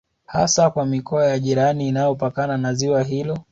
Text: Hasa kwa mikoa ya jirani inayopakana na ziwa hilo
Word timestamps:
Hasa 0.25 0.69
kwa 0.69 0.85
mikoa 0.85 1.25
ya 1.27 1.39
jirani 1.39 1.87
inayopakana 1.87 2.57
na 2.57 2.73
ziwa 2.73 3.03
hilo 3.03 3.39